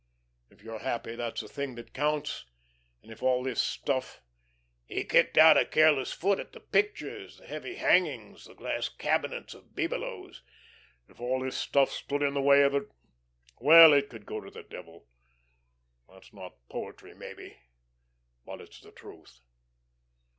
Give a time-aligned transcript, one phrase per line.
[0.49, 2.45] if you're happy, that's the thing that counts,
[3.03, 4.23] and if all this stuff,"
[4.87, 9.53] he kicked out a careless foot at the pictures, the heavy hangings, the glass cabinets
[9.53, 10.41] of bibelots,
[11.07, 12.89] "if all this stuff stood in the way of it
[13.59, 15.05] well it could go to the devil!
[16.09, 17.57] That's not poetry maybe,
[18.43, 19.41] but it's the truth."